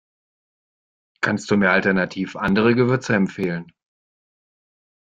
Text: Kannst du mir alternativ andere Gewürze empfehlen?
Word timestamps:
Kannst 1.21 1.51
du 1.51 1.57
mir 1.57 1.69
alternativ 1.69 2.35
andere 2.35 2.73
Gewürze 2.73 3.13
empfehlen? 3.13 3.71